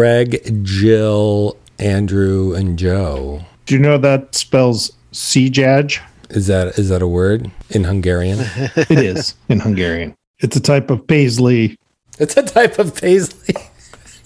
[0.00, 3.44] Craig, Jill, Andrew, and Joe.
[3.66, 6.00] Do you know that spells Sijaj?
[6.30, 8.38] Is that is that a word in Hungarian?
[8.76, 10.16] It is in Hungarian.
[10.38, 11.76] It's a type of paisley.
[12.18, 13.54] it's a type of paisley.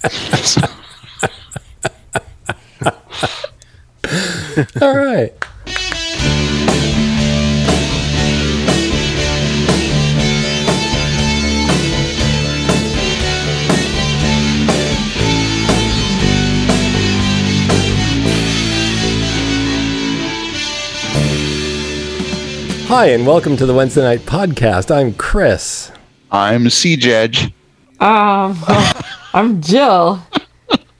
[4.80, 5.32] All right.
[22.96, 24.88] Hi, and welcome to the Wednesday Night Podcast.
[24.94, 25.90] I'm Chris.
[26.30, 27.46] I'm C Judge.
[27.98, 28.56] Um,
[29.34, 30.24] I'm Jill.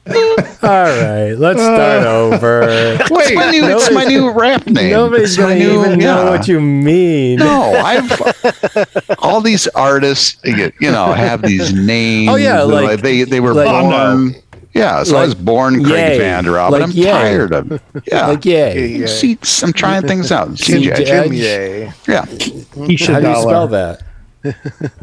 [0.07, 0.13] All
[0.61, 2.99] right, let's start over.
[3.13, 4.91] Wait, my new, it's my new rap name.
[4.91, 6.31] Nobody's It's my going to new- even know yeah.
[6.31, 7.39] what you mean.
[7.39, 12.29] No, I've all these artists, you know, have these names.
[12.33, 14.35] Oh, yeah, like- they they were like- born.
[14.75, 17.05] Yeah, so I was born Ye, Craig Vanderop, like but I'm Ye.
[17.05, 17.81] tired of.
[18.07, 19.07] Yeah, Like, yay.
[19.07, 20.53] See, I'm trying things out.
[20.55, 21.07] Jim CJ.
[21.07, 21.31] Judge.
[21.33, 21.93] Yay.
[22.09, 23.99] Yeah, He should How do you spell dollar.
[24.43, 24.57] that?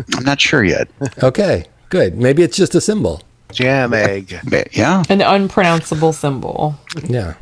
[0.18, 0.90] I'm not sure yet.
[1.24, 2.18] Okay, good.
[2.18, 3.22] Maybe it's just a symbol.
[3.54, 4.40] Jam egg.
[4.74, 6.76] Yeah, An unpronounceable symbol.
[7.04, 7.36] Yeah.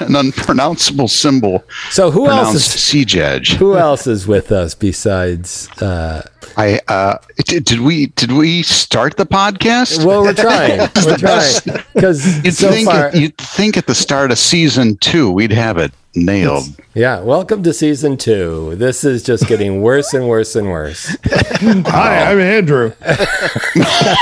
[0.00, 3.54] An unpronounceable symbol So who else is C Judge.
[3.54, 5.68] who else is with us besides?
[5.80, 6.22] Uh,
[6.56, 10.04] I uh, did, did we did we start the podcast?
[10.04, 10.78] well, we're trying.
[11.06, 13.06] We're trying because You'd so think far.
[13.08, 16.64] at, you'd think at the start of season two we'd have it nailed.
[16.94, 17.20] Yeah.
[17.20, 18.74] Welcome to season two.
[18.76, 21.16] This is just getting worse and worse and worse.
[21.30, 22.92] Hi, I'm Andrew.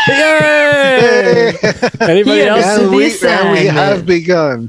[0.08, 1.52] Yay!
[2.00, 2.66] Anybody Yeah, else?
[2.80, 4.68] And we, and we have begun.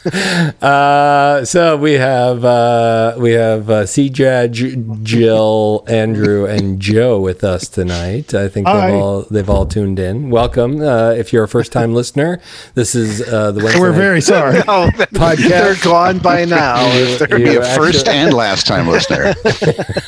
[0.61, 4.09] Uh, so we have uh, we have uh, C.
[4.09, 4.63] Judge,
[5.03, 8.33] Jill, Andrew, and Joe with us tonight.
[8.33, 8.87] I think Hi.
[8.91, 10.29] they've all they've all tuned in.
[10.29, 10.81] Welcome.
[10.81, 12.39] Uh, if you're a first time listener,
[12.75, 14.61] this is uh, the Wednesday We're night very sorry.
[14.67, 15.83] Oh, they're podcast.
[15.83, 16.77] gone by now.
[16.93, 19.33] If they're- Be You a first and last time listener.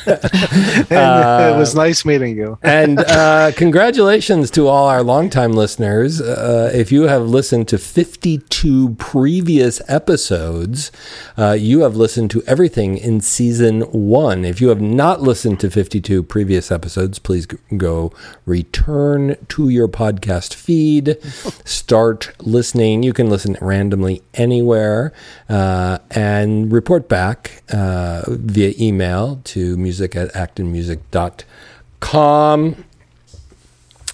[0.06, 2.58] and it was nice meeting you.
[2.62, 6.20] and uh, congratulations to all our longtime listeners.
[6.20, 10.92] Uh, if you have listened to 52 previous episodes,
[11.36, 14.44] uh, you have listened to everything in season one.
[14.44, 18.12] If you have not listened to 52 previous episodes, please go
[18.46, 21.18] return to your podcast feed,
[21.64, 23.02] start listening.
[23.02, 25.12] You can listen randomly anywhere
[25.48, 32.84] uh, and report back uh, via email to music at actonmusic.com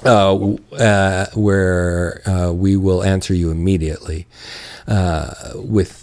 [0.05, 0.34] uh,
[0.77, 4.27] uh, where uh, we will answer you immediately
[4.88, 6.00] uh, with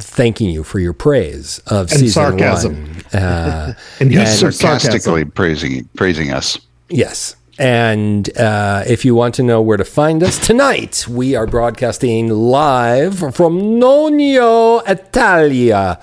[0.00, 2.84] thanking you for your praise of And season sarcasm.
[3.12, 3.22] one.
[3.22, 4.80] Uh, And use And- sarcasm.
[4.80, 6.58] Sarcastically praising praising us.
[6.88, 7.36] Yes.
[7.60, 12.28] And uh, if you want to know where to find us tonight, we are broadcasting
[12.28, 15.98] live from Nonio, Italia.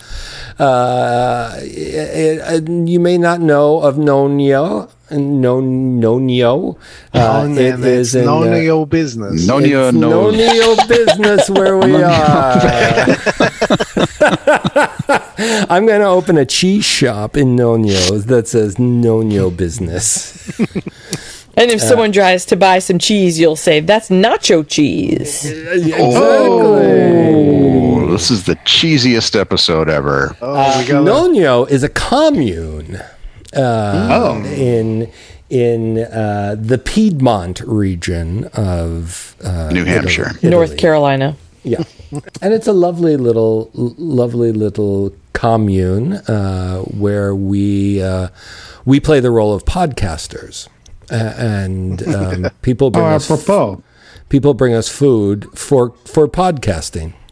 [0.60, 4.90] Uh, it- it- you may not know of Nonio.
[5.12, 6.76] No, Nonio.
[7.14, 8.48] Uh, Oh, man, it's in, none
[8.82, 9.46] uh, business.
[9.48, 10.34] Nonia it's knows.
[10.36, 12.56] Nonio business where we are.
[15.70, 20.34] I'm going to open a cheese shop in Nonio that says Nonio business.
[21.58, 25.46] And if someone tries to buy some cheese, you'll say, that's nacho cheese.
[25.98, 30.36] Oh, this is the cheesiest episode ever.
[30.42, 32.98] Oh, we got Nonio is a commune
[33.56, 34.44] uh, Oh.
[34.46, 35.12] in
[35.50, 40.32] in uh, the Piedmont region of uh, New Hampshire.
[40.38, 40.50] Italy.
[40.52, 41.36] North Carolina.
[41.64, 41.84] Yeah,
[42.42, 48.28] and it's a lovely little, lovely little commune uh, where we uh,
[48.86, 50.68] we play the role of podcasters,
[51.12, 53.82] uh, and um, people Oh, bring us apropos.
[54.30, 57.14] people bring us food for for podcasting.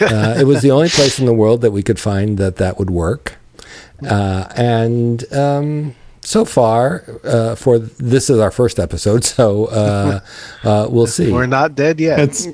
[0.00, 2.76] Uh, it was the only place in the world that we could find that that
[2.76, 3.36] would work,
[4.08, 10.18] uh, and um, so far, uh, for this is our first episode, so uh,
[10.64, 11.30] uh, we'll see.
[11.30, 12.18] We're not dead yet.
[12.18, 12.48] It's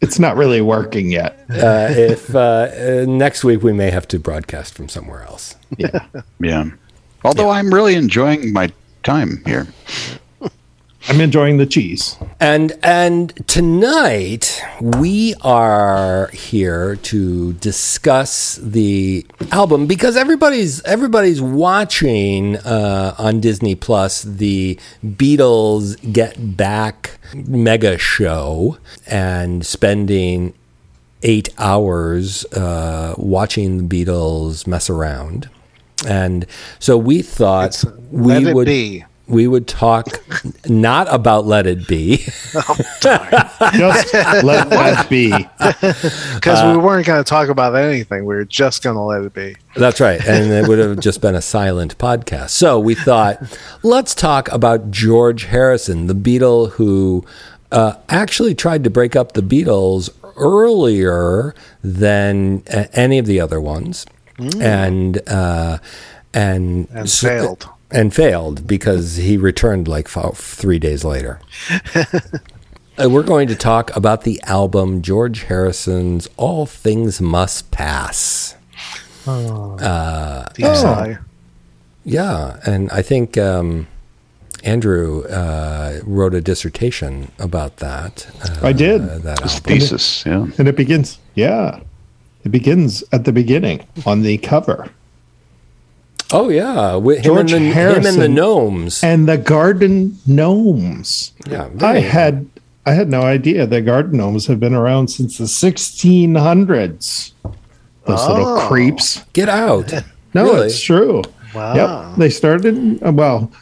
[0.00, 1.44] it's not really working yet.
[1.50, 2.38] Uh, if uh,
[2.72, 5.56] uh, next week we may have to broadcast from somewhere else.
[5.76, 6.06] Yeah.
[6.40, 6.70] Yeah.
[7.24, 8.70] Although I'm really enjoying my
[9.02, 9.68] time here.
[11.08, 12.16] I'm enjoying the cheese.
[12.38, 23.16] And and tonight we are here to discuss the album because everybody's everybody's watching uh,
[23.18, 30.54] on Disney Plus the Beatles Get Back mega show and spending
[31.24, 35.50] eight hours uh, watching the Beatles mess around.
[36.06, 36.46] And
[36.78, 39.04] so we thought It's- we let it would be.
[39.28, 40.06] we would talk
[40.68, 42.16] not about Let It Be.
[43.00, 44.14] Just
[44.44, 45.30] let that be.
[46.34, 48.24] Because Uh, we weren't going to talk about anything.
[48.24, 49.56] We were just going to let it be.
[49.76, 50.20] That's right.
[50.26, 52.50] And it would have just been a silent podcast.
[52.50, 53.38] So we thought,
[53.82, 57.24] let's talk about George Harrison, the Beatle who
[57.70, 63.60] uh, actually tried to break up the Beatles earlier than uh, any of the other
[63.60, 64.04] ones.
[64.60, 65.78] And, uh,
[66.34, 67.68] and, And failed.
[67.90, 71.40] And failed because he returned like f- three days later.
[73.02, 78.54] Uh, we're going to talk about the album George Harrison's All Things Must Pass.
[80.52, 81.16] Deep sigh.
[82.04, 83.86] Yeah, and I think um,
[84.62, 88.26] Andrew uh, wrote a dissertation about that.
[88.44, 89.00] Uh, I did.
[89.22, 89.68] that His album.
[89.78, 90.46] thesis, yeah.
[90.58, 91.80] And it begins, yeah.
[92.44, 94.90] It begins at the beginning on the cover.
[96.32, 99.04] Oh yeah, with him, George and the, him and the gnomes.
[99.04, 101.32] And the garden gnomes.
[101.46, 102.48] Yeah, I had
[102.86, 107.32] I had no idea that garden gnomes have been around since the 1600s.
[108.06, 108.66] Those little Oh.
[108.68, 109.22] creeps.
[109.32, 109.92] Get out!
[110.34, 110.66] No, Really?
[110.68, 111.20] it's true.
[111.54, 111.74] Wow.
[112.08, 112.16] Yep.
[112.16, 113.52] They started, uh, well,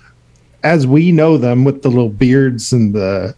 [0.63, 3.35] as we know them with the little beards and the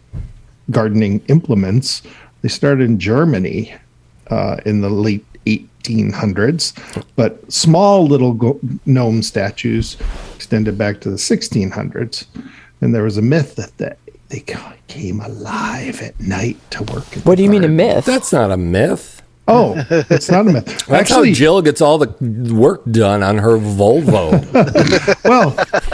[0.69, 2.03] gardening implements,
[2.43, 3.73] they started in Germany
[4.29, 6.73] uh, in the late 1800s.
[7.15, 9.97] But small little gnome statues
[10.35, 12.25] extended back to the 1600s.
[12.81, 13.93] And there was a myth that they,
[14.29, 14.43] they
[14.87, 17.15] came alive at night to work.
[17.15, 18.05] in What the do you mean a myth?
[18.05, 19.21] That's not a myth.
[19.47, 20.65] Oh, it's not a myth.
[20.87, 24.31] That's Actually, how Jill gets all the work done on her Volvo.
[25.25, 25.49] well,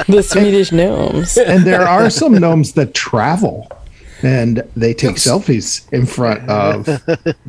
[0.07, 1.35] the Swedish gnomes.
[1.37, 3.71] and there are some gnomes that travel
[4.21, 6.87] and they take selfies in front of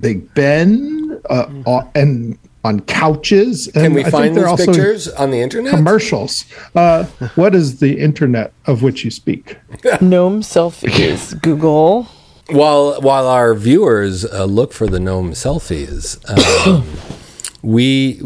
[0.01, 1.00] Big Ben
[1.31, 3.67] uh, uh, and on couches.
[3.69, 5.75] And Can we I find they're these pictures on the internet?
[5.75, 6.45] Commercials.
[6.75, 7.05] Uh,
[7.35, 9.57] what is the internet of which you speak?
[10.01, 11.41] Gnome selfies.
[11.41, 12.05] Google.
[12.51, 16.19] While while our viewers uh, look for the gnome selfies,
[16.67, 16.85] um,
[17.63, 18.21] we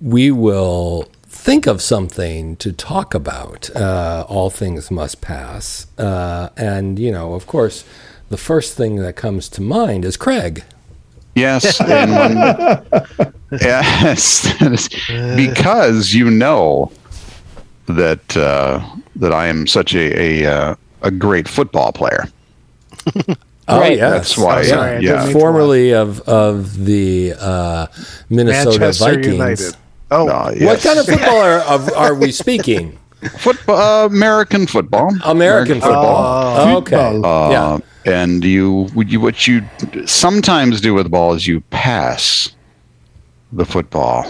[0.00, 3.74] we will think of something to talk about.
[3.74, 7.84] Uh, all things must pass, uh, and you know, of course,
[8.28, 10.62] the first thing that comes to mind is Craig.
[11.34, 14.46] Yes, and when, yes,
[15.36, 16.90] because you know
[17.86, 18.80] that uh,
[19.16, 22.24] that I am such a a, uh, a great football player.
[23.66, 23.96] Oh, Right.
[23.96, 24.12] yes.
[24.12, 24.68] That's why, yeah.
[24.68, 27.86] sorry, I didn't mean to Formerly of of the uh,
[28.28, 29.26] Minnesota Manchester Vikings.
[29.34, 29.76] United.
[30.10, 32.98] Oh, Uh, What kind of football are, of, are we speaking?
[33.38, 33.76] football?
[33.76, 35.10] Uh, American football.
[35.24, 36.56] American football.
[36.58, 37.12] Oh, okay.
[37.12, 37.50] Football.
[37.52, 37.78] yeah.
[38.06, 39.62] And you, you, what you
[40.06, 42.54] sometimes do with the ball is you pass
[43.52, 44.24] the football.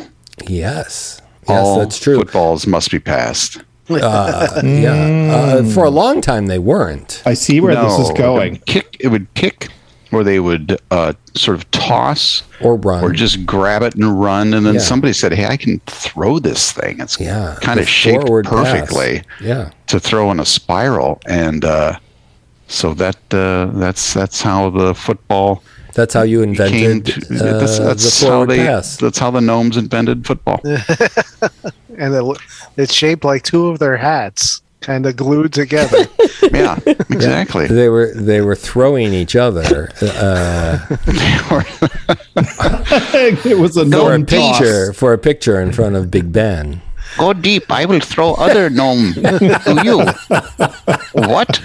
[0.46, 1.20] Yes.
[1.48, 2.16] Yes, All that's true.
[2.18, 3.58] Footballs must be passed.
[3.90, 5.58] Uh, yeah.
[5.60, 7.22] Uh, for a long time, they weren't.
[7.26, 8.54] I see where this is going.
[8.54, 9.68] It would kick, it would kick,
[10.10, 13.04] or they would uh, sort of toss, Or run.
[13.04, 14.54] or just grab it and run.
[14.54, 14.80] And then Yeah.
[14.80, 16.98] somebody said, "Hey, I can throw this thing.
[17.00, 17.56] It's Yeah.
[17.60, 18.70] kind of shaped forward pass.
[18.70, 19.70] perfectly Yeah.
[19.88, 21.98] to throw in a spiral." And uh,
[22.68, 25.62] so that uh, that's that's how the football
[25.94, 27.34] That's how you came invented to.
[27.34, 28.58] uh, that's the that's how forward they.
[28.58, 28.96] pass.
[28.96, 30.60] That's how the gnomes invented football.
[30.64, 32.38] and it,
[32.76, 36.08] it's shaped like two of their hats, kind of glued together.
[36.52, 37.66] yeah, exactly.
[37.68, 40.78] They were they were throwing each other uh,
[42.36, 44.58] it was a for a gnome toss.
[44.58, 46.82] picture for a picture in front of Big Ben.
[47.18, 47.70] Go deep.
[47.70, 49.98] I will throw other gnome to you.
[51.12, 51.60] What?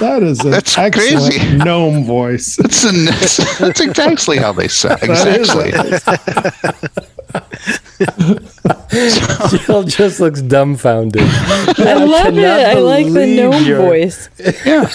[0.00, 1.56] That is an That's excellent crazy.
[1.58, 2.56] gnome voice.
[2.56, 5.00] That's, an, that's, that's exactly how they sound.
[5.02, 7.34] That is Exactly.
[9.66, 11.22] Jill just looks dumbfounded.
[11.22, 12.44] I love it.
[12.44, 14.28] I like the gnome you're- voice.
[14.64, 14.88] Yeah.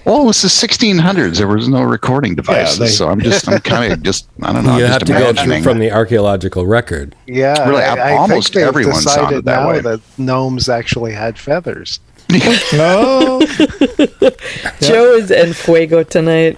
[0.05, 1.37] well, it was the 1600s.
[1.37, 4.65] There was no recording devices, they- so I'm just, I'm kind of just, I don't
[4.65, 4.77] know.
[4.77, 5.63] you I'm have to go imagining.
[5.63, 7.15] through from the archaeological record.
[7.27, 9.79] Yeah, Really, I, I almost think everyone decided sounded that now way.
[9.81, 11.99] that gnomes actually had feathers.
[12.73, 13.41] No,
[14.79, 16.57] Joe is en fuego tonight.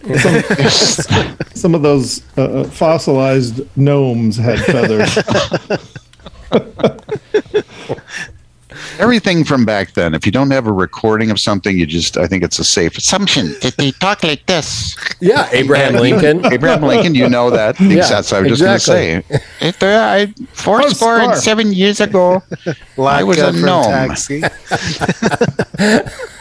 [1.55, 5.17] some of those uh, fossilized gnomes had feathers.
[8.99, 10.13] Everything from back then.
[10.13, 12.97] If you don't have a recording of something, you just, I think it's a safe
[12.97, 14.95] assumption that they talk like this.
[15.19, 16.45] Yeah, Abraham Lincoln.
[16.51, 17.79] Abraham Lincoln, you know that.
[17.93, 18.75] Yeah, That's what I was exactly.
[18.75, 19.67] just going to say.
[19.67, 22.41] If there, I, four Oh, score and seven years ago,
[22.97, 23.93] I was Latka a gnome.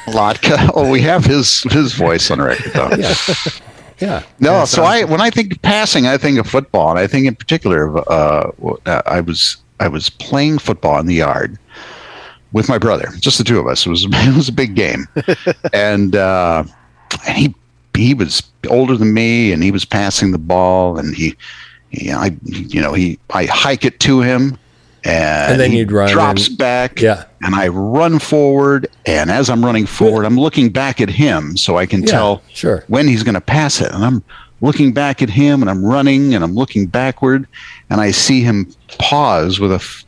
[0.08, 0.70] Lotka.
[0.74, 2.90] Oh, we have his his voice on record, though.
[2.96, 3.14] Yeah.
[3.98, 4.22] Yeah.
[4.40, 7.26] No, so I when I think of passing, I think of football, and I think
[7.26, 8.50] in particular of uh,
[8.86, 11.58] uh, I was I was playing football in the yard,
[12.52, 13.86] with my brother, just the two of us.
[13.86, 15.06] It was it was a big game,
[15.72, 16.64] and uh,
[17.26, 17.54] and he
[17.94, 21.34] he was older than me, and he was passing the ball, and he,
[21.90, 24.56] he I you know he I hike it to him,
[25.04, 27.24] and, And then he you'd run drops and- back, Yeah.
[27.42, 31.76] and I run forward, and as I'm running forward, I'm looking back at him so
[31.76, 32.84] I can Yeah, tell sure.
[32.88, 33.90] when he's going to pass it.
[33.92, 34.22] And I'm
[34.60, 37.48] looking back at him and I'm running and I'm looking backward
[37.90, 40.04] and I see him pause with a f-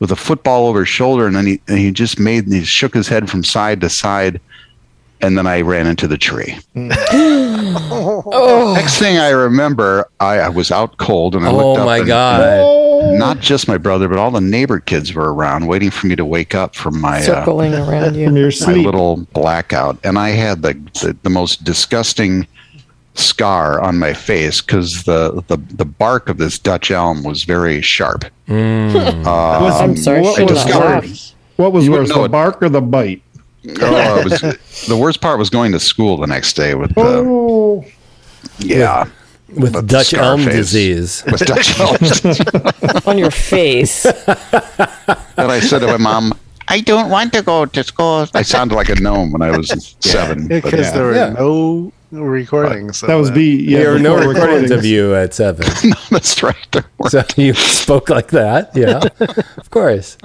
[0.00, 2.94] with a football over his shoulder and then he and he just made he shook
[2.94, 4.40] his head from side to side
[5.20, 6.56] and then I ran into the tree.
[7.76, 11.86] Oh, Next thing I remember, I, I was out cold and I looked Oh up
[11.86, 13.18] my and god.
[13.18, 16.24] not just my brother, but all the neighbor kids were around waiting for me to
[16.24, 18.30] wake up from my uh, circling around you.
[18.30, 18.84] my sleep.
[18.84, 22.46] little blackout, and I had the the, the most disgusting
[23.14, 27.80] scar on my face because the, the the bark of this Dutch elm was very
[27.80, 28.24] sharp.
[28.48, 29.24] Mm.
[29.24, 31.34] Was- I'm sorry, What shouldn't was worse?
[31.56, 32.30] What was worse, the it.
[32.30, 33.22] bark or the bite?
[33.80, 34.40] Oh, it was,
[34.88, 37.84] the worst part was going to school the next day with the Oh,
[38.58, 39.06] yeah
[39.56, 40.56] With But Dutch elm Scarface.
[40.72, 41.24] disease.
[41.30, 43.00] with Dutch elm.
[43.06, 44.04] on your face.
[45.38, 46.32] and I said to my mom,
[46.68, 49.96] "I don't want to go to school." I sounded like a gnome when I was
[50.00, 50.48] seven.
[50.48, 50.90] but Because yeah.
[50.90, 51.28] there were Yeah.
[51.30, 51.92] no
[52.22, 53.02] recordings.
[53.02, 53.56] of that was B.
[53.56, 55.66] Yeah, there were no before recordings of you at seven.
[56.10, 56.56] that's right.
[56.72, 57.10] There were.
[57.10, 58.70] So you spoke like that.
[58.76, 59.00] Yeah.
[59.56, 60.16] Of course.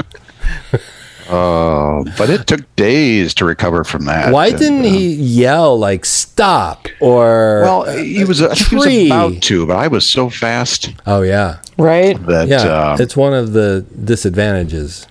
[1.32, 4.34] Oh, but it took days to recover from that.
[4.34, 8.42] Why And, didn't uh, he yell like stop or Well, he was.
[8.42, 11.60] I think he was about to, but I was so fast Oh yeah.
[11.78, 12.18] Right?
[12.26, 12.48] that.
[12.48, 12.64] Yeah.
[12.64, 15.06] uh, it's one of the disadvantages.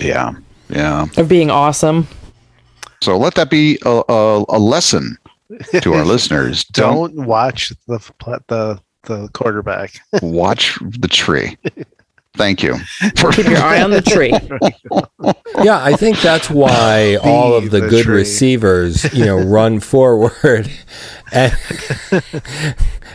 [0.00, 0.32] yeah,
[0.70, 1.06] yeah.
[1.18, 2.08] Of being awesome.
[3.02, 5.18] So let that be a, a, a lesson
[5.80, 6.64] to our listeners.
[6.64, 7.98] Don't Don't watch the
[8.48, 10.00] the the quarterback.
[10.22, 11.56] watch the tree.
[12.34, 12.76] Thank you.
[13.16, 14.30] For, Keep your eye on the tree.
[15.64, 18.16] Yeah, I think that's why all of the, the good tree.
[18.16, 20.70] receivers, you know, run forward
[21.32, 21.56] and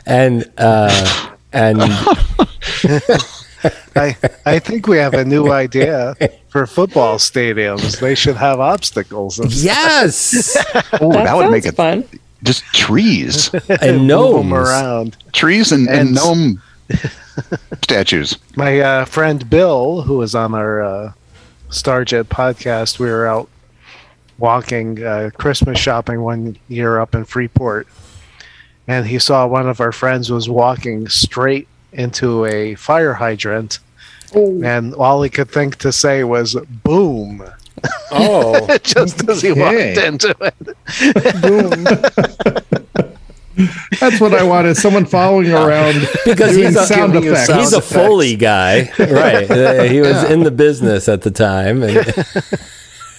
[0.06, 1.82] and uh and
[3.96, 6.16] I I think we have a new idea
[6.50, 8.00] for football stadiums.
[8.00, 9.40] They should have obstacles.
[9.64, 10.58] yes,
[11.00, 12.04] oh, That, that would make it fun.
[12.44, 14.54] Just trees, and Move gnomes.
[14.54, 15.18] around.
[15.34, 16.62] trees, and, and And- gnome
[17.84, 18.38] statues.
[18.56, 21.14] My uh, friend Bill, who was on our uh,
[21.70, 23.50] Starjet podcast, we were out
[24.38, 27.88] walking uh, Christmas shopping one year up in Freeport,
[28.88, 33.80] and he saw one of our friends was walking straight into a fire hydrant,
[34.36, 37.44] and all he could think to say was "boom"
[38.12, 39.94] Oh, just as he Okay.
[39.96, 41.42] walked into it.
[41.42, 41.84] Boom.
[44.00, 44.76] That's what I wanted.
[44.78, 47.46] Someone following around because doing he's a, sound effects.
[47.48, 49.50] sound he's a Foley guy, right?
[49.50, 51.98] Uh, he was in the business at the time, and,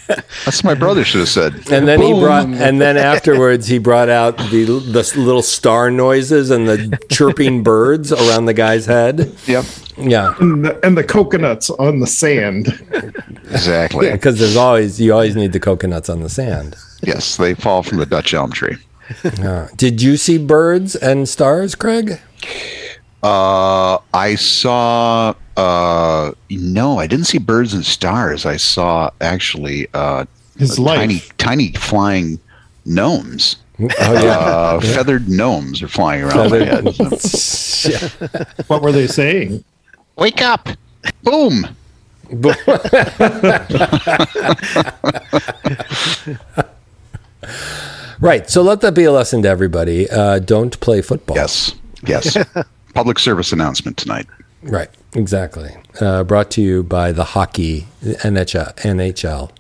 [0.07, 1.55] That's what my brother should have said.
[1.73, 6.51] and then he brought, and then afterwards he brought out the the little star noises
[6.51, 9.33] and the chirping birds around the guy's head.
[9.47, 9.65] Yep,
[9.97, 12.69] Yeah, and the, and the coconuts on the sand.
[13.51, 14.11] exactly.
[14.13, 16.77] because there's always you always need the coconuts on the sand.
[17.03, 18.77] Yes, they fall from the Dutch elm tree.
[19.43, 22.21] Uh, did you see birds and stars, Craig?
[23.25, 25.35] Uh, I saw.
[25.57, 28.45] Uh, no, I didn't see birds and stars.
[28.45, 30.27] I saw actually uh,
[30.59, 30.99] His life.
[30.99, 32.39] tiny, tiny flying
[32.85, 33.57] gnomes.
[33.81, 34.39] Oh yeah.
[34.39, 36.95] Uh, feathered gnomes are flying around my head.
[37.21, 38.13] Shit.
[38.69, 39.65] What were they saying?
[40.17, 40.69] Wake up!
[41.23, 41.67] Boom!
[48.21, 48.49] right.
[48.51, 50.09] So let that be a lesson to everybody.
[50.11, 51.37] Uh, don't play football.
[51.37, 51.75] Yes,
[52.07, 52.37] yes.
[52.95, 54.27] Public service announcement tonight.
[54.63, 54.89] Right.
[55.15, 55.77] Exactly.
[56.01, 58.75] Uh, brought to you by the hockey NHL.
[58.77, 59.51] NHL.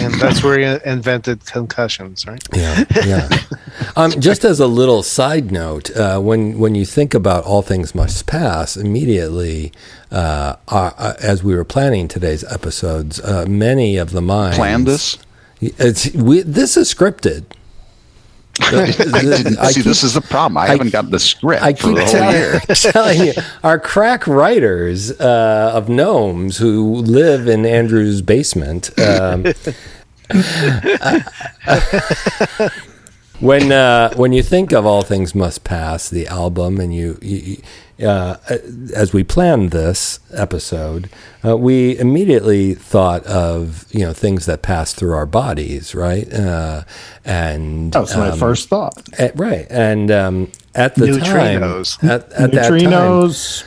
[0.00, 2.42] and that's where he invented concussions, right?
[2.52, 3.28] Yeah, yeah.
[3.96, 7.94] um, just as a little side note, uh, when when you think about all things
[7.94, 9.70] must pass, immediately,
[10.10, 14.86] uh, uh, uh, as we were planning today's episodes, uh, many of the minds Planned
[14.86, 15.18] this?
[15.60, 17.44] It's we, this is scripted.
[18.60, 18.90] I I
[19.68, 19.74] see.
[19.74, 20.58] keep- this is the problem.
[20.58, 22.60] I, haven't got the script I for keep the whole telling, year.
[22.68, 23.32] telling you,
[23.64, 28.90] our crack writers uh, of gnomes who live in Andrew's basement.
[28.98, 29.44] Um,
[33.40, 37.62] when uh, when you think of all things must pass, the album, and you, you
[38.02, 38.36] uh,
[38.94, 41.08] as we planned this episode,
[41.44, 46.30] uh, we immediately thought of you know things that pass through our bodies, right?
[46.32, 46.82] Uh,
[47.24, 49.08] and That was my um, first thought.
[49.18, 51.98] Eh, right, and um, at the Neutrinos.
[52.00, 53.64] time, at, at that time, Neutrinos.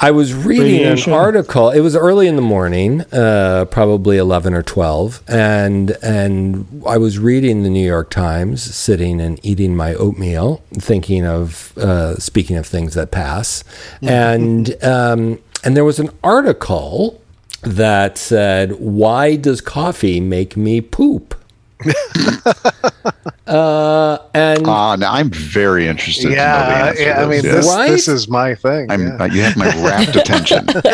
[0.00, 1.12] I was reading Radiation.
[1.12, 1.70] an article.
[1.70, 7.18] It was early in the morning, uh, probably eleven or twelve, and and I was
[7.18, 12.66] reading the New York Times, sitting and eating my oatmeal, thinking of uh, speaking of
[12.66, 13.64] things that pass,
[14.02, 17.20] and um, and there was an article
[17.62, 21.34] that said, "Why does coffee make me poop?"
[23.46, 27.02] uh, and Ah, now I'm very interested to know the Yeah, answer.
[27.02, 27.20] yeah.
[27.22, 27.54] I mean, this.
[27.54, 27.90] this, Right?
[27.90, 28.90] this is my thing.
[28.90, 29.16] I'm, yeah.
[29.16, 30.66] uh, you have my rapt attention.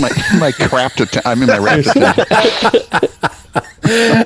[0.00, 1.22] my, my crapt attention.
[1.24, 2.24] I'm in my rapt attention.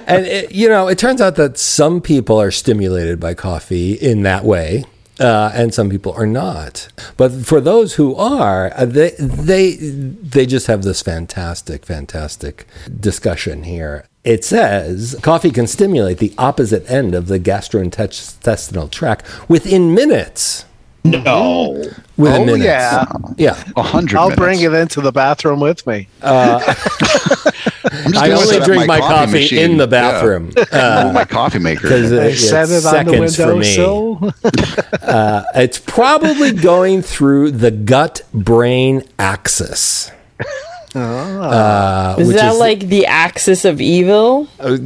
[0.06, 4.22] and it, you know, it turns out that some people are stimulated by coffee in
[4.22, 4.84] that way.
[5.20, 6.86] Uh, and some people are not,
[7.16, 12.68] but for those who are, uh, they they they just have this fantastic, fantastic
[13.00, 14.04] discussion here.
[14.24, 20.64] It says coffee can stimulate the opposite end of the gastrointestinal tract within minutes.
[21.04, 21.82] No.
[22.18, 23.04] Within Oh, minutes, yeah.
[23.38, 23.62] yeah.
[23.76, 24.18] A hundred.
[24.18, 24.38] I'll minutes.
[24.40, 26.08] bring it into the bathroom with me.
[26.22, 26.60] I'm
[28.16, 29.70] I only drink my, coffee machine.
[29.70, 29.86] in the Yeah.
[29.86, 30.52] bathroom.
[30.72, 31.82] Uh, my coffee maker.
[31.82, 33.52] because I it, set it's it on the seconds for me.
[33.54, 34.34] windowsill.
[35.54, 40.10] It's probably going through the gut brain axis.
[40.98, 44.48] Uh, Is which that like the axis of evil?
[44.60, 44.76] uh,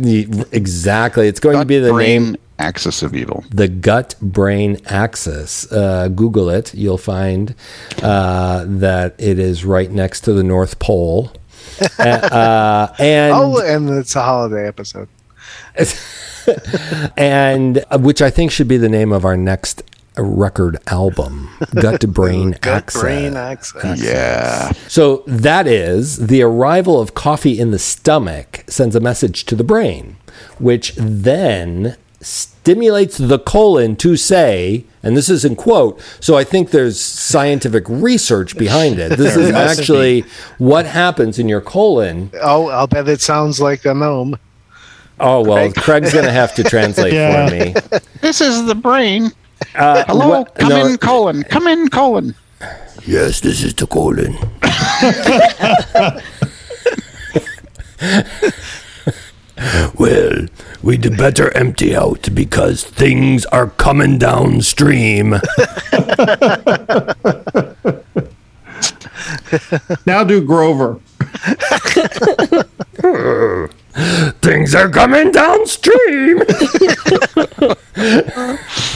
[0.52, 1.28] exactly?
[1.28, 3.44] It's going to be the brain name, axis of evil.
[3.50, 5.70] the gut brain axis.
[5.72, 7.54] Uh, Google it, you'll find
[8.02, 11.32] uh, that it is right next to the North Pole.
[11.98, 15.08] uh, uh, and oh, and it's a holiday episode.
[17.16, 19.82] and uh, which I think should be the name of our next
[20.18, 23.00] record album, Gut to Brain Gut Axis.
[23.02, 24.02] brain access.
[24.02, 24.72] Yeah.
[24.88, 29.64] So that is the arrival of coffee in the stomach sends a message to the
[29.64, 30.16] brain,
[30.58, 36.70] which then stimulates the colon to say, and this is in quote, so I think
[36.70, 39.16] there's scientific research behind it.
[39.18, 40.24] This is actually
[40.58, 42.30] what happens in your colon.
[42.40, 44.38] Oh, I'll bet it sounds like a gnome.
[45.18, 47.48] Oh, well, Craig's going to have to translate Yeah.
[47.48, 47.74] for me.
[48.20, 49.30] This is the brain.
[49.74, 51.42] Uh, Hello, what- come no, in, Colin.
[51.44, 52.34] Come in, Colin.
[53.04, 54.36] Yes, this is the Colin.
[59.98, 60.46] well,
[60.82, 65.40] we'd better empty out because things are coming downstream.
[70.06, 71.00] Now do Grover.
[74.40, 76.38] things are coming downstream.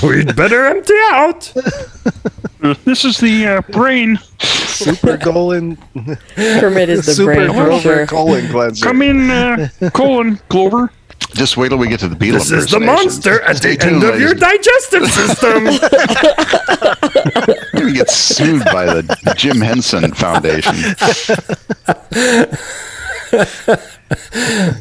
[0.02, 1.52] we'd better empty out.
[2.84, 4.18] This is the uh, brain.
[4.38, 5.76] Super colon.
[6.34, 8.06] Kermit is the super brain for Grover sure.
[8.06, 8.86] colon cleanser.
[8.86, 10.90] Come in, uh, colon, Clover.
[11.34, 12.48] Just wait till we get to the Beatles.
[12.48, 15.64] This is the monster at the end of your digestive system.
[17.74, 20.74] We're get sued by the Jim Henson Foundation.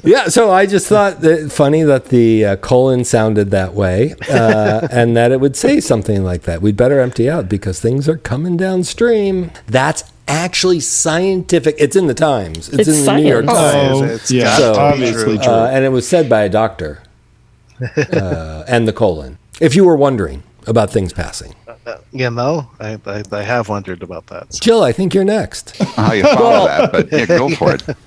[0.04, 4.88] Yeah, so I just thought that funny that the uh, colon sounded that way, uh,
[4.92, 6.62] and that it would say something like that.
[6.62, 9.50] We'd better empty out because things are coming downstream.
[9.66, 11.76] That's actually scientific.
[11.80, 12.70] It's in the Times.
[12.70, 13.46] It's, It's in the New York.
[13.48, 15.48] Times, Oh, it's yeah, got to be obviously true.
[15.54, 17.02] uh, and it was said by a doctor.
[18.14, 19.38] Uh, and the colon.
[19.60, 21.56] If you were wondering about things passing,
[22.14, 24.52] You know, I, I, I have wondered about that.
[24.62, 25.76] Jill, I think you're next.
[25.96, 26.92] How you follow that?
[26.94, 27.84] But yeah, go for it.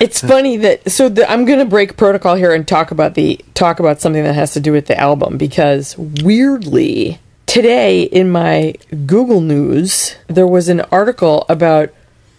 [0.00, 3.38] It's funny that so the, I'm going to break protocol here and talk about the
[3.54, 8.74] talk about something that has to do with the album because weirdly today in my
[9.06, 11.90] Google News there was an article about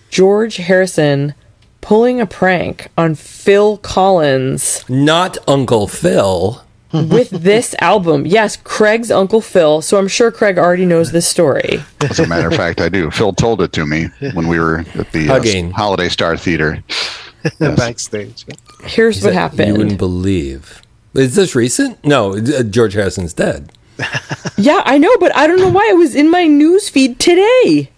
[0.10, 1.34] George Harrison
[1.82, 6.63] pulling a prank on Phil Collins Not Uncle Phil.
[6.94, 8.26] with this album.
[8.26, 9.82] Yes, Craig's Uncle Phil.
[9.82, 11.82] So I'm sure Craig already knows this story.
[12.02, 13.10] As a matter of fact, I do.
[13.12, 16.84] Phil told it to me when we were at the uh, Holiday Star Theater.
[17.60, 18.45] Backstage.
[18.84, 19.67] Here's what You happened.
[19.67, 20.82] You wouldn't believe.
[21.13, 22.04] Is this recent?
[22.06, 23.71] No, uh, George Harrison's dead.
[24.58, 27.89] Yeah, I know, but I don't know why it was in my news feed today.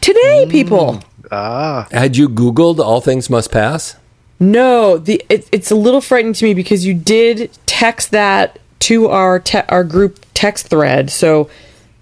[0.00, 1.02] Today, people.
[1.30, 3.96] Ah, Had you Googled All Things Must Pass?
[4.40, 9.08] No, the it, it's a little frightening to me because you did text that to
[9.08, 11.10] our te- our group text thread.
[11.10, 11.50] So,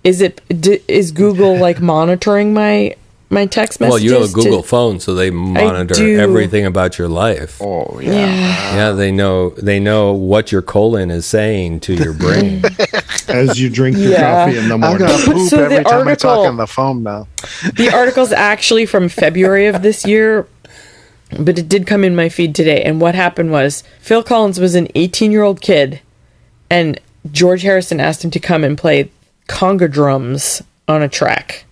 [0.04, 2.94] is it d- is Google like monitoring my
[3.28, 3.90] my text message.
[3.90, 7.60] Well, you have a to- Google phone, so they monitor everything about your life.
[7.60, 8.12] Oh yeah.
[8.12, 8.74] Yeah.
[8.76, 12.62] Yeah, they know they know what your colon is saying to your brain.
[13.28, 14.46] As you drink your Yeah.
[14.46, 15.08] coffee in the I'm morning.
[15.08, 17.26] poop So the every time I talk article- on the phone now.
[17.74, 20.46] the article's actually from February of this year,
[21.40, 22.82] but it did come in my feed today.
[22.84, 26.00] And what happened was Phil Collins was an 18 year old kid,
[26.70, 27.00] and
[27.32, 29.10] George Harrison asked him to come and play
[29.48, 31.64] conga drums on a track.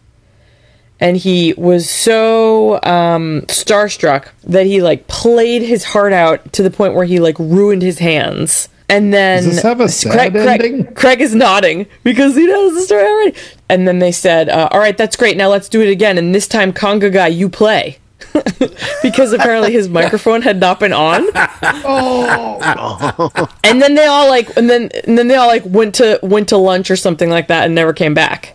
[1.01, 6.71] And he was so um, starstruck that he like played his heart out to the
[6.71, 8.69] point where he like ruined his hands.
[8.89, 10.95] And then Does this have a sad Craig, Craig- ending?
[10.95, 13.35] Craig is nodding because he knows the story already.
[13.69, 15.37] And then they said, uh, "All right, that's great.
[15.39, 16.19] Now let's do it again.
[16.19, 17.99] And this time, conga guy, you play."
[19.03, 21.27] because apparently his microphone had not been on.
[21.85, 23.49] Oh.
[23.65, 26.51] And then they all like, and then and then they all like went to went
[26.51, 28.55] to lunch or something like that and never came back.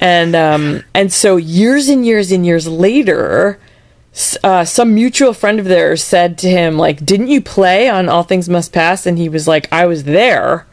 [0.00, 3.58] And um and so years and years and years later,
[4.42, 8.22] uh, some mutual friend of theirs said to him like, "Didn't you play on All
[8.22, 10.66] Things Must Pass?" And he was like, "I was there."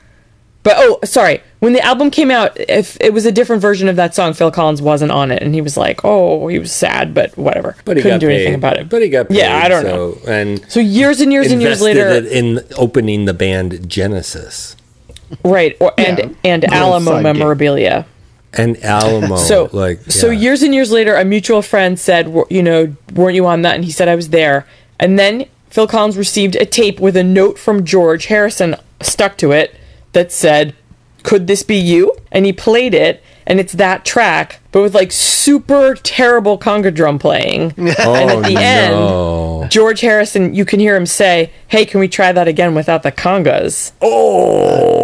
[0.63, 1.41] But oh, sorry.
[1.59, 4.51] When the album came out, if it was a different version of that song, Phil
[4.51, 7.97] Collins wasn't on it, and he was like, "Oh, he was sad, but whatever." But
[7.97, 8.35] he couldn't got do paid.
[8.35, 8.89] anything about it.
[8.89, 9.37] But he got paid.
[9.37, 13.25] Yeah, I don't so, And So years and years and years later, it in opening
[13.25, 14.75] the band Genesis
[15.43, 15.77] right?
[15.79, 16.29] Or, and Yeah.
[16.43, 18.05] and Little Alamo memorabilia.
[18.05, 18.05] gig.
[18.57, 18.57] Memorabilia.
[18.57, 19.35] and Alamo.
[19.37, 23.45] So like so years and years later, a mutual friend said, "You know, weren't you
[23.45, 24.65] on that?" And he said, "I was there."
[24.99, 29.51] And then Phil Collins received a tape with a note from George Harrison stuck to
[29.51, 29.75] it
[30.13, 30.73] that said,
[31.23, 35.11] "Could this be you?" And he played it, and it's that track, but with like
[35.11, 37.73] super terrible conga drum playing.
[37.99, 39.67] Oh, and at the end, no.
[39.69, 43.11] George Harrison, you can hear him say, "Hey, can we try that again without the
[43.11, 45.01] congas?" Oh.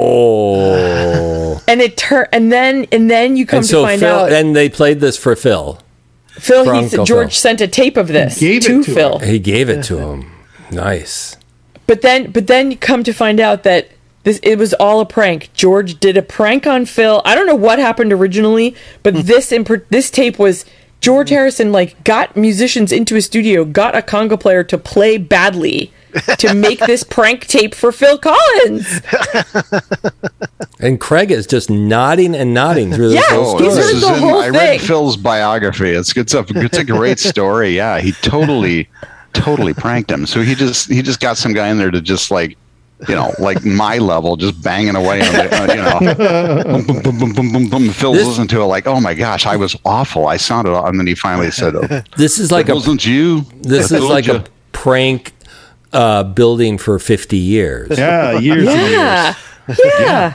[1.68, 4.32] And it tur- and then and then you come and to so find Phil, out
[4.32, 5.80] and they played this for Phil.
[6.30, 7.36] Phil, for he, Uncle George Phil.
[7.36, 9.20] sent a tape of this Gave it to, to Phil.
[9.20, 10.32] He gave it to him.
[10.72, 11.36] Nice.
[11.88, 13.90] But then, but then you come to find out that
[14.24, 15.50] this it was all a prank.
[15.54, 17.22] George did a prank on Phil.
[17.26, 19.22] I don't know what happened originally, but Hmm.
[19.22, 20.64] this in this tape was
[21.02, 25.92] George Harrison like got musicians into a studio, got a conga player to play badly
[26.38, 29.02] to make this prank tape for Phil Collins.
[30.80, 33.84] And Craig is just nodding and nodding through this Yeah, whole he's story.
[33.84, 34.80] heard this the in, whole I read.
[34.82, 35.90] Phil's biography.
[35.90, 37.76] It's it's a it's a great story.
[37.76, 38.88] Yeah, he totally
[39.34, 40.28] totally pranked him.
[40.28, 42.58] So he just he just got some guy in there to just like
[43.08, 47.02] you know like my level just banging away on the uh, you know boom, boom,
[47.02, 47.90] boom, boom, boom, boom, boom.
[47.90, 50.28] Phil's This- listening to it like oh my gosh I was awful.
[50.28, 53.42] I sounded and then he finally said oh, This is like a wasn't you.
[53.62, 55.34] this is like you." a prank
[55.98, 57.98] uh, building for fifty years.
[57.98, 59.36] Yeah, years and Yeah,
[59.68, 59.80] years.
[60.00, 60.34] yeah.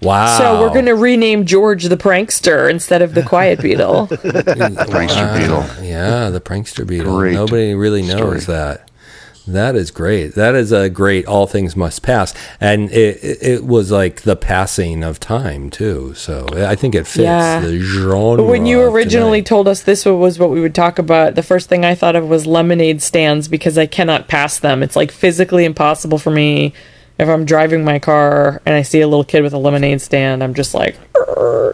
[0.00, 0.38] Wow.
[0.38, 4.08] So we're gonna rename George the prankster instead of the Quiet Beatle.
[4.88, 5.84] prankster Beetle.
[5.84, 7.16] Yeah, the prankster beetle.
[7.18, 8.87] Great Nobody really knows that.
[9.48, 10.34] That is great.
[10.34, 11.26] That is a great.
[11.26, 16.12] All things must pass, and it, it, was like the passing of time too.
[16.14, 17.60] So I think it fits Yeah.
[17.60, 18.44] the genre.
[18.44, 21.84] When you originally told us this was what we would talk about, the first thing
[21.84, 24.82] I thought of was lemonade stands because I cannot pass them.
[24.82, 26.74] It's like physically impossible for me.
[27.18, 30.44] If I'm driving my car and I see a little kid with a lemonade stand,
[30.44, 30.96] I'm just like,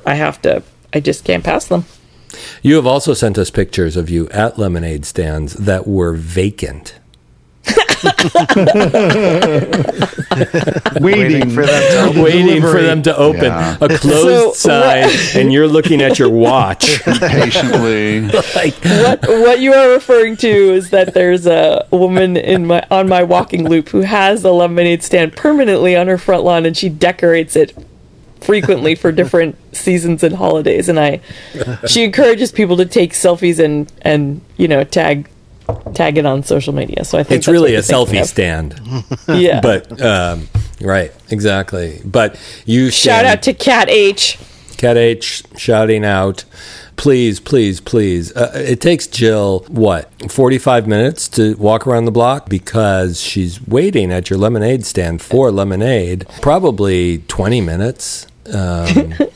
[0.07, 0.63] I have to.
[0.93, 1.85] I just can't pass them.
[2.63, 6.99] you have also sent us pictures of you at lemonade stands that were vacant.
[11.01, 13.77] Waiting, for them to waiting for them to open Yeah.
[13.81, 15.09] a closed So, sign,
[15.41, 17.03] and you're looking at your watch.
[17.05, 18.21] patiently.
[18.55, 23.09] like, what what you are referring to is that there's a woman in my on
[23.09, 26.89] my walking loop who has a lemonade stand permanently on her front lawn and she
[26.89, 27.77] decorates it
[28.41, 31.21] frequently for different seasons and holidays and I
[31.87, 35.31] she encourages people to take selfies and and you know tag
[35.95, 37.05] tag it on social media.
[37.05, 38.27] So I think it's really a selfie of.
[38.27, 38.81] stand,
[39.29, 39.61] Yeah.
[39.61, 40.49] but um,
[40.81, 42.01] right, exactly.
[42.05, 44.39] But you Shout out to Cat H.
[44.77, 46.45] Cat H shouting out,
[46.97, 48.35] please, please, please.
[48.37, 54.13] Uh, it takes Jill, what, 45 minutes to walk around the block because she's waiting
[54.13, 58.27] at your lemonade stand for lemonade, probably 20 minutes.
[58.53, 59.15] Um,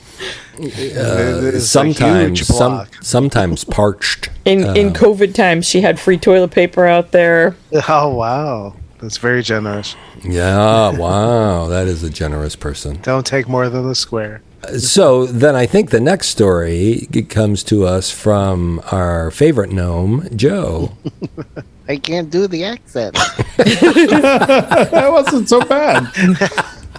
[0.59, 4.31] It is sometimes, some, sometimes parched.
[4.44, 7.57] In in uh, COVID times, she had free toilet paper out there.
[7.88, 9.94] Oh wow, that's very generous.
[10.25, 12.99] Yeah, wow, that is a generous person.
[13.03, 14.42] Don't take more than the square.
[14.79, 20.97] So then I think the next story comes to us from our favorite gnome, Joe.
[21.88, 23.16] I can't do the accent.
[23.57, 26.11] That wasn't so bad.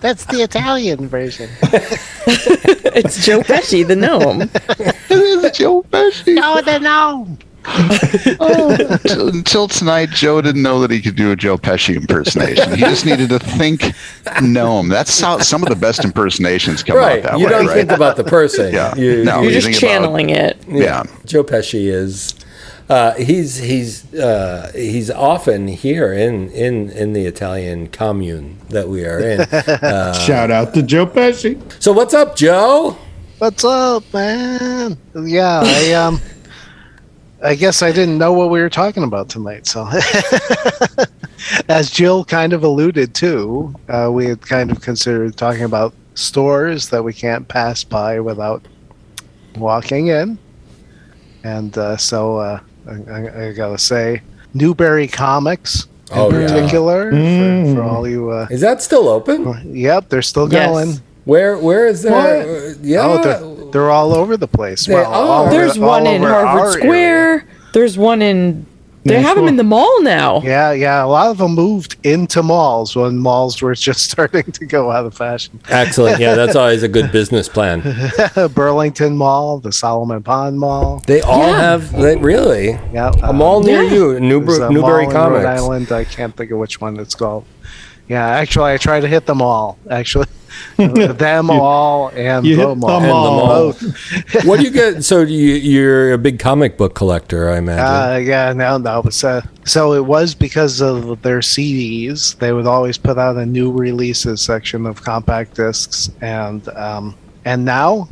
[0.02, 1.50] That's the Italian version.
[3.02, 4.42] It's Joe Pesci, the gnome.
[5.10, 6.36] It is Joe Pesci.
[6.36, 7.38] No, the gnome.
[8.40, 8.76] Oh.
[8.80, 12.72] until, until tonight, Joe didn't know that he could do a Joe Pesci impersonation.
[12.72, 13.94] He just needed to think
[14.42, 14.88] gnome.
[14.90, 17.74] That's how some of the best impersonations come out that you way, You don't right?
[17.76, 18.74] think about the person.
[18.74, 18.96] Yeah.
[18.96, 19.42] You- No.
[19.42, 20.58] You're you just think about- channeling it.
[20.70, 21.04] yeah.
[21.26, 22.34] Joe Pesci is.
[22.90, 29.06] Uh, he's he's uh, he's often here in, in, in the Italian commune that we
[29.06, 29.48] are in.
[30.26, 31.62] Shout out to Joe Pesci.
[31.80, 32.98] so what's up, Joe?
[33.38, 34.98] What's up, man?
[35.16, 36.20] Yeah, I um,
[37.44, 39.68] I guess I didn't know what we were talking about tonight.
[39.68, 39.88] So,
[41.70, 46.90] as Jill kind of alluded to, uh, we had kind of considered talking about stores
[46.90, 48.68] that we can't pass by without
[49.56, 50.38] walking in.
[51.44, 54.22] And uh, so, uh, I, I, I gotta say,
[54.54, 57.76] Newbury Comics in Oh, particular, for, Mm.
[57.76, 58.30] for all you.
[58.32, 59.76] Uh, Is that still open?
[59.76, 60.68] yep, they're still Yes.
[60.70, 61.02] going.
[61.26, 62.16] Where where is there?
[62.16, 63.02] uh, yeah.
[63.04, 64.88] Oh, they're, they're all over the place.
[64.88, 65.42] They well, are.
[65.46, 67.30] over- There's all one in Harvard Square.
[67.30, 67.44] area.
[67.74, 68.66] There's one in.
[69.06, 70.42] They have them in the mall now.
[70.42, 71.04] Yeah, yeah.
[71.04, 75.06] A lot of them moved into malls when malls were just starting to go out
[75.06, 75.60] of fashion.
[75.70, 76.20] Excellent.
[76.20, 77.82] Yeah, that's always a good business plan.
[78.54, 81.02] Burlington Mall, the Solomon Pond Mall.
[81.08, 83.92] They all have they really Yeah, a um, mall near Yeah.
[83.92, 85.92] you, there's Newber- a Newbury mall in Rhode Island.
[85.92, 87.46] I can't think of which one it's called.
[88.08, 89.78] Yeah, actually, I try to hit them all.
[89.90, 90.26] Actually,
[90.78, 93.00] them all and You the hit mall.
[93.02, 93.48] them all.
[93.72, 94.46] Both.
[94.46, 95.04] what do you get?
[95.04, 97.86] So you, you're a big comic book collector, I imagine.
[97.86, 99.02] Uh, yeah, no, no.
[99.04, 102.38] But, uh, so it was because of their CDs.
[102.40, 107.66] They would always put out a new releases section of compact discs, and um, and
[107.66, 108.08] now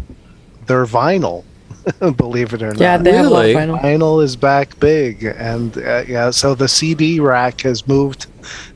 [0.67, 1.43] they're vinyl.
[2.17, 2.79] Believe it or not.
[2.79, 3.55] Yeah, they have a lot of Really?
[3.55, 3.81] vinyl.
[3.81, 8.27] vinyl is back big, and uh, yeah, so the CD rack has moved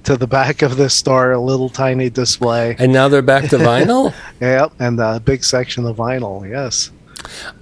[0.04, 2.76] to the back of the store, a little tiny display.
[2.80, 4.14] and now they're back to vinyl.
[4.40, 6.50] Yep, and a big section of vinyl.
[6.50, 6.92] Yes.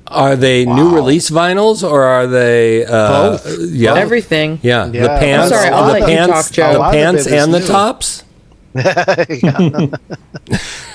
[0.07, 3.57] Are they new release vinyls or are they uh, Both.
[3.71, 4.59] Yeah, Everything.
[4.63, 4.85] yeah.
[4.87, 6.71] The pants, I'm sorry, I'll the let you pants, talk, Joe.
[6.71, 7.67] the A lot of pants it is and the new.
[7.67, 8.23] tops.
[8.75, 9.99] A-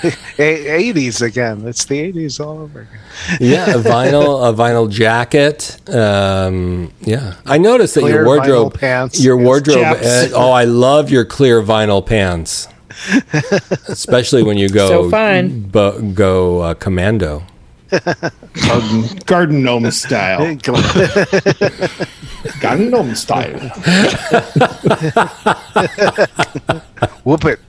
[0.37, 1.67] 80s again.
[1.67, 2.99] It's the 80s all over again.
[3.39, 5.77] Yeah, a vinyl, a vinyl jacket.
[5.89, 9.23] Um, yeah, I noticed that Clear your wardrobe, pants.
[9.23, 9.79] your wardrobe.
[9.81, 10.05] Chaps.
[10.05, 12.67] uh, oh, I love your clear vinyl pants,
[13.87, 15.61] especially when you go So fine.
[15.61, 17.43] bu- go uh, commando.
[17.89, 20.55] garden, garden gnome style.
[22.59, 23.59] Garden gnome style.
[27.23, 27.59] Whoop it.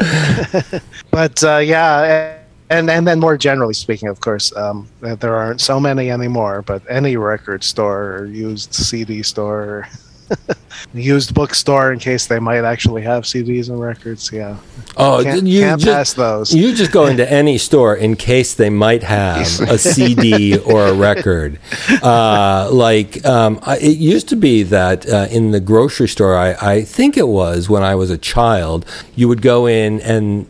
[1.10, 2.38] but uh, yeah,
[2.70, 6.62] and and then more generally speaking, of course, um, there aren't so many anymore.
[6.62, 9.88] But any record store or used CD store, or
[10.94, 14.56] used bookstore, in case they might actually have CDs and records, yeah,
[14.96, 16.54] Oh, can't, you can't just pass those.
[16.54, 20.94] you just go into any store in case they might have a CD or a
[20.94, 21.58] record.
[22.02, 26.54] Uh, like um, I, it used to be that uh, in the grocery store, I,
[26.60, 30.46] I think it was when I was a child, you would go in and.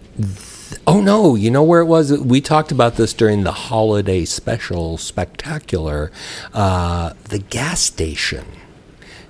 [0.87, 1.35] Oh no!
[1.35, 2.11] You know where it was?
[2.19, 6.11] We talked about this during the holiday special spectacular.
[6.55, 8.45] Uh, the gas station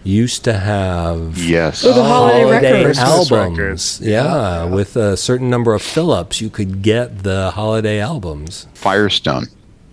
[0.02, 1.84] used to have Yes.
[1.84, 2.84] Oh, the holiday record.
[2.86, 3.58] Christmas albums.
[3.58, 4.00] records.
[4.02, 8.66] Yeah, with a certain number of fill-ups, you could get the holiday albums.
[8.74, 9.46] Firestone.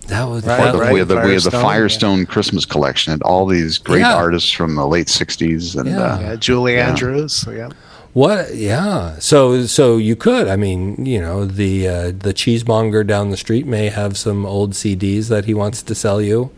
[0.08, 3.22] That was Right, that- we, had the, we had the Firestone, Firestone Christmas collection and
[3.24, 4.16] all these great Yeah.
[4.16, 5.76] artists from the late 60s.
[5.76, 5.98] And Yeah.
[6.02, 6.88] uh, yeah, Julie Yeah.
[6.90, 7.46] Andrews.
[7.52, 7.70] Yeah.
[8.14, 8.56] What?
[8.56, 9.16] Yeah.
[9.20, 10.48] So so you could.
[10.48, 14.72] I mean, you know, the uh, the cheesemonger down the street may have some old
[14.74, 16.50] CDs that he wants to sell you.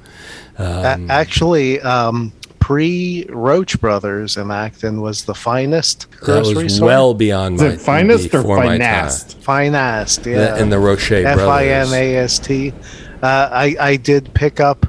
[0.60, 2.32] A- actually, um,
[2.70, 6.86] pre Roche Brothers in Acton was the finest That was store.
[6.86, 9.34] well beyond Is my it finest or before my finast?
[9.42, 10.34] finest, time.
[10.34, 10.38] yeah.
[10.54, 11.94] The- and the Roche F I N brothers.
[11.94, 12.72] A S T.
[13.24, 14.86] Uh, I I did pick up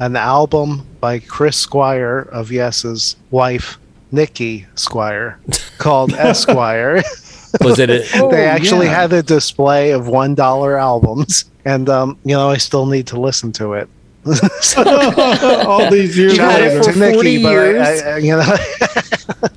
[0.00, 3.78] an album by Chris Squire of Yes's wife,
[4.10, 5.38] Nikki Squire,
[5.78, 7.00] called Esquire.
[7.60, 7.90] Was it?
[7.90, 9.02] A, they actually yeah.
[9.02, 13.20] had a display of one dollar albums, and um, you know I still need to
[13.20, 13.88] listen to it.
[14.76, 16.82] All these years You had it later.
[16.82, 18.02] for to Nikki, 40 years?
[18.02, 18.40] I, I- you know,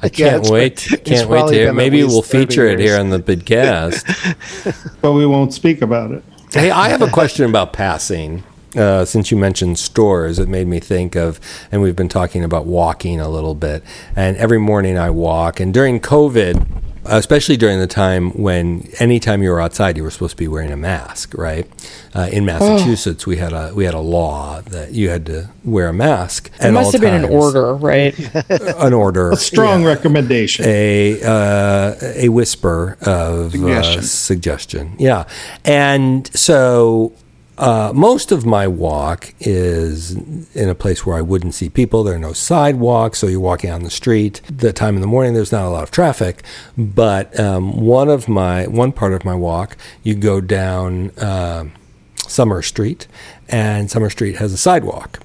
[0.02, 0.78] I can't it's- wait.
[1.04, 1.67] Can't wait to hear.
[1.67, 4.97] been Maybe we'll least 30 feature it here on the podcast.
[5.02, 6.23] but we won't speak about it.
[6.54, 8.43] Hey, I have a question about passing.
[8.76, 11.39] Uh, since you mentioned stores, it made me think of,
[11.71, 13.84] and we've been talking about walking a little bit.
[14.15, 16.65] And every morning I walk, and during COVID,
[17.06, 20.72] especially during the time when anytime you were outside, you were supposed to be wearing
[20.72, 21.68] a mask, right?
[22.16, 25.88] Uh, in Massachusetts, we had a we had a law that you had to wear
[25.89, 26.52] a mask.
[26.62, 28.18] It must have been an order, right?
[28.50, 29.32] An order.
[29.32, 30.66] A strong recommendation.
[30.68, 34.00] a uh, a whisper of Suggestion.
[34.00, 34.96] Uh, suggestion.
[35.00, 35.26] Yeah,
[35.66, 37.13] and so
[37.58, 40.12] uh, most of my walk is
[40.56, 42.04] in a place where I wouldn't see people.
[42.04, 44.42] There are no sidewalks, so you're walking on the street.
[44.50, 46.44] The time in the morning, there's not a lot of traffic.
[46.78, 51.66] But um, one of my one part of my walk, you go down uh,
[52.28, 53.08] Summer Street,
[53.50, 55.20] and Summer Street has a sidewalk.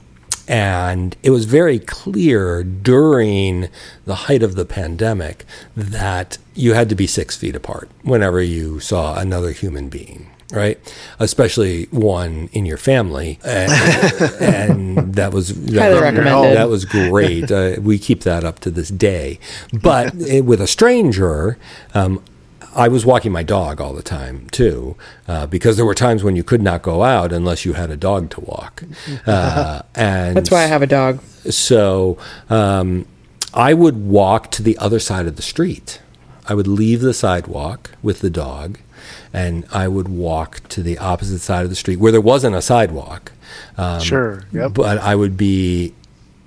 [0.46, 3.68] And it was very clear during
[4.06, 5.44] the height of the pandemic
[5.76, 10.30] that you had to be six feet apart whenever you saw another human being.
[10.52, 10.78] Right?
[11.18, 13.70] Especially one in your family, and,
[14.40, 16.56] and that was that, Highly recommended.
[16.56, 17.50] That was great.
[17.50, 19.38] Uh, we keep that up to this day.
[19.72, 21.58] But eh, with a stranger,
[21.94, 22.22] um,
[22.74, 26.36] I was walking my dog all the time too, uh, because there were times when
[26.36, 28.84] you could not go out unless you had a dog to walk,
[29.26, 31.20] uh, and That's why I have a dog.
[31.50, 33.06] so um,
[33.54, 36.00] I would walk to the other side of the street.
[36.46, 38.78] I would leave the sidewalk with the dog,
[39.32, 42.62] and I would walk to the opposite side of the street where there wasn't a
[42.62, 43.32] sidewalk.
[43.76, 44.44] Um, Sure.
[44.52, 44.74] Yep.
[44.74, 45.94] But I would be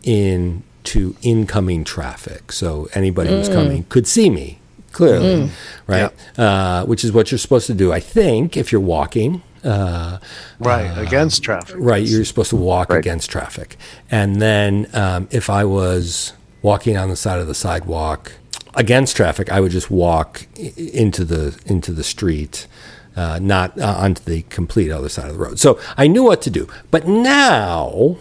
[0.03, 4.59] in to incoming traffic, so anybody who was coming could see me
[4.91, 5.49] clearly,
[5.87, 6.11] right?
[6.37, 9.41] Uh, which is what you're supposed to do, I think, if you're walking.
[9.63, 10.17] Uh,
[10.59, 10.91] Right.
[10.97, 11.75] against traffic.
[11.77, 12.97] Right, you're supposed to walk Right.
[12.97, 13.77] against traffic.
[14.09, 18.31] And then um, if I was walking on the side of the sidewalk
[18.75, 22.67] against traffic, I would just walk into the into the street,
[23.15, 25.59] uh, not uh, onto the complete other side of the road.
[25.59, 26.67] So I knew what to do.
[26.89, 28.17] But now,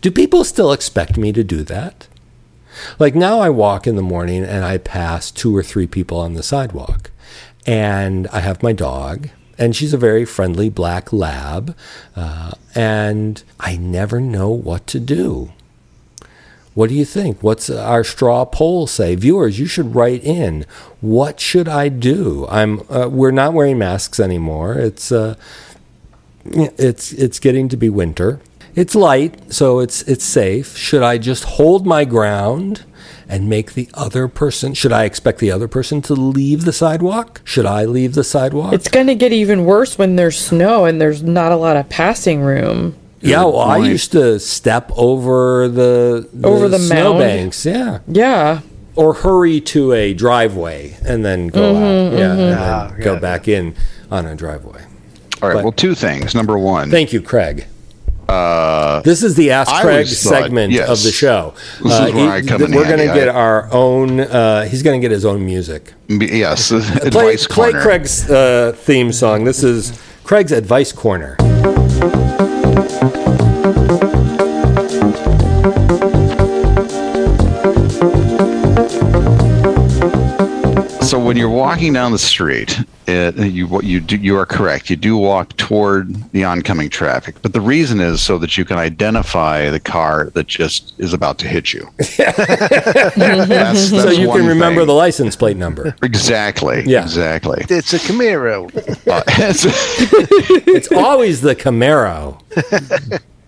[0.00, 2.08] do people still expect me to do that?
[2.98, 6.34] Like now, I walk in the morning and I pass two or three people on
[6.34, 7.10] the sidewalk,
[7.66, 11.76] and I have my dog, and she's a very friendly black lab,
[12.14, 15.52] uh, and I never know what to do.
[16.78, 17.42] What do you think?
[17.42, 19.16] What's our straw poll say?
[19.16, 20.64] Viewers, you should write in.
[21.00, 22.46] What should I do?
[22.48, 22.82] I'm.
[22.88, 24.74] Uh, we're not wearing masks anymore.
[24.74, 25.10] It's.
[25.10, 25.34] Uh,
[26.44, 28.38] it's it's getting to be winter.
[28.76, 30.76] It's light, so it's it's safe.
[30.76, 32.84] Should I just hold my ground
[33.28, 34.72] and make the other person?
[34.72, 37.40] Should I expect the other person to leave the sidewalk?
[37.42, 38.72] Should I leave the sidewalk?
[38.72, 41.88] It's going to get even worse when there's snow and there's not a lot of
[41.88, 42.94] passing room.
[43.20, 48.60] Yeah, well, I used to step over the, Over the snowbanks, yeah, Yeah.
[48.96, 53.18] or hurry to a driveway and then go out, yeah, and Ah, go yeah.
[53.18, 53.74] back in
[54.10, 54.82] on a driveway.
[55.42, 55.54] All right.
[55.56, 56.34] But- well, two things.
[56.34, 57.66] Number one, Thank you, Craig.
[58.28, 60.88] uh, This is the Ask Craig always thought- segment yes.
[60.88, 61.54] of the show.
[61.82, 64.20] This is where I come in we're going to get I- our own.
[64.20, 65.92] Uh, he's going to get his own music.
[66.10, 67.80] m- yes, Play, advice play corner.
[67.82, 69.44] Craig's uh, theme song.
[69.44, 71.36] This is Craig's Advice Corner.
[81.28, 84.88] When you're walking down the street, it, you you do, you are correct.
[84.90, 88.78] You do walk toward the oncoming traffic, but the reason is so that you can
[88.78, 91.88] identify the car that just is about to hit you.
[92.16, 94.86] That's- so you can remember thing.
[94.86, 95.94] the license plate number.
[96.02, 96.82] exactly.
[96.86, 97.02] Yeah.
[97.02, 97.64] exactly.
[97.68, 98.66] It's a Camaro.
[99.06, 99.66] Uh, it's-
[100.66, 102.40] It's always the Camaro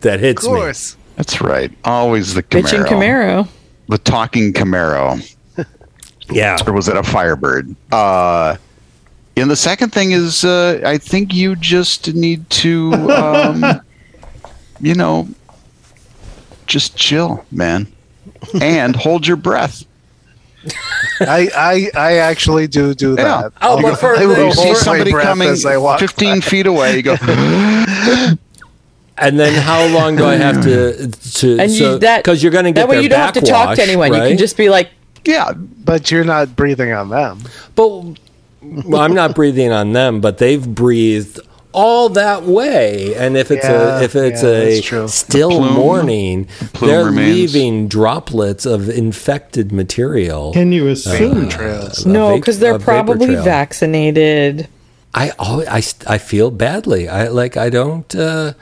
[0.00, 0.96] that hits Of course.
[1.16, 1.70] that's right.
[1.84, 2.62] Always the Camaro.
[2.62, 3.48] Bitchin' Camaro.
[3.88, 5.18] The talking Camaro.
[6.30, 6.38] Me.
[6.38, 6.56] Yeah.
[6.66, 7.74] or was it a Firebird?
[7.92, 8.56] Uh,
[9.36, 13.64] and the second thing is, uh, I think you just need to, um,
[14.80, 15.28] you know,
[16.66, 17.86] just chill, man,
[18.60, 19.84] and hold your breath.
[21.20, 23.24] I, I I actually do do Yeah.
[23.42, 23.52] that.
[23.62, 26.66] Oh, I but for I the- You see somebody coming as I walk 15 feet
[26.66, 27.16] away, you go,
[29.22, 32.52] And then how long do I have to to And so, you, that because you're
[32.52, 34.12] going to get that way you don't have to talk to anyone.
[34.12, 34.90] You can just be like,
[35.24, 37.40] yeah, but you're not breathing on them.
[37.74, 37.88] But
[38.62, 41.40] well, I'm not breathing on them, but they've breathed
[41.72, 43.14] all that way.
[43.14, 45.09] And if it's Yeah, a if it's yeah, a that's true.
[45.09, 47.54] still plume- morning, plume they're remains.
[47.54, 50.52] leaving droplets of infected material.
[50.52, 51.48] Can you assume?
[51.48, 52.04] Trails.
[52.04, 54.68] a no, vape- because they're probably vaccinated.
[55.14, 57.09] I always, I, I feel badly.
[57.09, 58.52] I like I don't uh,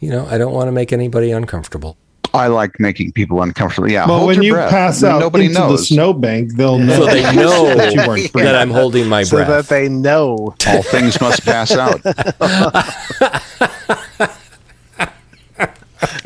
[0.00, 1.96] you know I don't want to make anybody uncomfortable.
[2.34, 3.90] I like making people uncomfortable.
[3.90, 4.70] Yeah, Well, when your you breath.
[4.70, 5.80] pass out nobody into knows.
[5.80, 8.44] the snowbank, they'll know So they know that you weren't breathing.
[8.44, 9.46] that I'm holding my breath.
[9.46, 10.54] So that they know.
[10.66, 12.00] All things must pass out.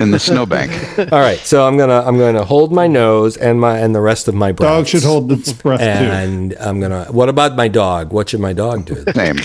[0.01, 0.73] In the snowbank.
[1.13, 4.27] all right, so I'm gonna I'm gonna hold my nose and my and the rest
[4.29, 4.71] of my breath.
[4.71, 5.87] Dog should hold its breath too.
[5.87, 7.05] And I'm gonna.
[7.11, 8.13] What about my dog?
[8.13, 9.05] What should my dog do?
[9.15, 9.39] Same.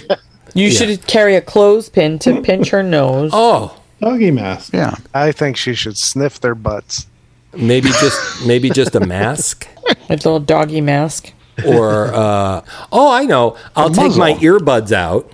[0.56, 3.32] You should carry a clothespin to pinch her nose.
[3.34, 4.74] Oh, Doggy mask.
[4.74, 4.96] Yeah.
[5.14, 7.08] I think she should sniff their butts.
[7.56, 9.68] maybe just maybe just a mask
[10.10, 11.32] A little doggy mask.
[11.66, 12.62] or uh,
[12.92, 13.56] oh, I know.
[13.76, 15.32] I'll take my earbuds out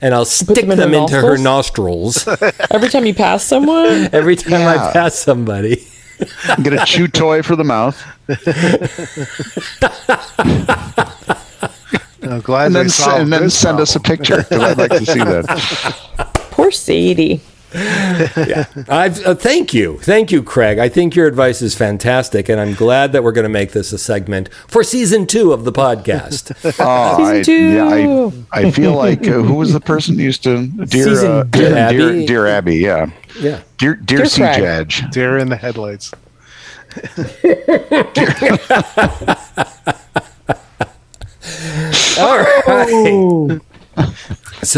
[0.00, 2.26] and I'll stick them in them her into her nostrils
[2.70, 4.88] Every time you pass someone, every time Yeah.
[4.88, 5.86] I pass somebody.
[6.62, 8.00] Get a chew toy for the mouth.
[12.22, 14.90] I'm glad And they then, solved and then send us a picture because I'd like
[14.92, 16.30] to see that.
[16.50, 17.40] poor Sadie.
[17.76, 18.66] yeah.
[18.88, 19.98] I've, uh, thank you.
[19.98, 20.78] Thank you, Craig.
[20.78, 23.92] I think your advice is fantastic, and I'm glad that we're going to make this
[23.92, 26.52] a segment for season two of the podcast.
[26.86, 27.72] Oh, Season I, two.
[27.72, 31.44] Yeah, I, I feel like uh, who was the person used to dear Season uh,
[31.44, 31.50] two.
[31.50, 31.96] dear, Abby?
[31.96, 32.76] dear dear Abby?
[32.76, 33.10] Yeah,
[33.40, 33.62] yeah.
[33.78, 34.58] dear dear, Dear Sea Craig.
[34.58, 35.10] Judge.
[35.10, 36.12] Deer in the headlights.
[42.18, 43.60] All right.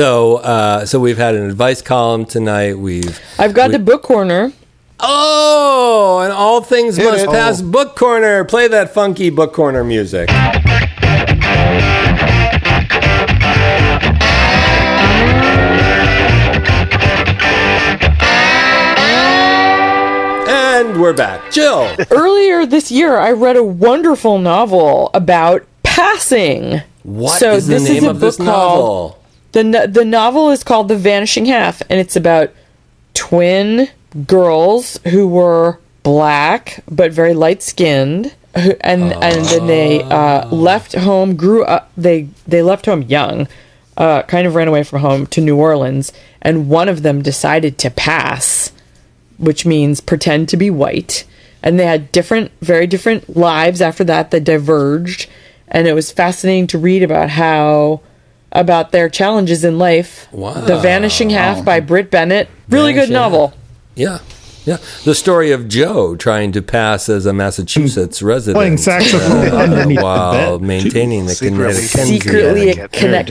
[0.01, 2.79] So, uh, so we've had an advice column tonight.
[2.79, 4.53] We've I've got we- the book corner.
[5.01, 7.31] oh, and all things must it.
[7.31, 7.63] pass.
[7.63, 8.45] Book corner.
[8.45, 10.29] Play that funky book corner music.
[20.49, 21.51] And we're back.
[21.51, 21.95] Jill.
[22.11, 26.83] Earlier this year, I read a wonderful novel about passing.
[27.03, 29.23] What is So the this is name a of this book called- novel?
[29.57, 32.51] The no- the novel is called The Vanishing Half, and it's about
[33.15, 33.89] twin
[34.27, 41.37] girls who were black but very light skinned, and and then they uh, left home,
[41.37, 41.91] grew up.
[41.97, 43.49] They they left home young,
[43.97, 47.79] uh, kind of ran away from home to New Orleans, and one of them decided
[47.79, 48.73] to pass,
[49.39, 51.25] which means pretend to be white.
[51.63, 55.31] And they had different, very different lives after that that diverged.
[55.67, 58.03] And it was fascinating to read about how,
[58.61, 60.27] about their challenges in life.
[60.33, 60.55] Wow.
[60.55, 62.49] The Vanishing Half by Brit Bennett.
[62.69, 63.55] Really good Vanishing novel.
[63.95, 64.19] Yeah.
[64.65, 64.79] Yeah.
[65.05, 68.57] The story of Joe trying to pass as a Massachusetts resident.
[68.57, 70.67] Playing saxophone uh, underneath while bed.
[70.67, 72.07] maintaining the Secretly- Connecticut.
[72.23, 73.01] Secretly a Connecticut.
[73.01, 73.25] Very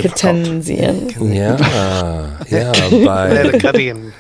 [1.12, 1.36] Connecticutansian.
[1.36, 2.44] Yeah.
[2.50, 2.72] Yeah.
[3.06, 4.14] By, Connecticut.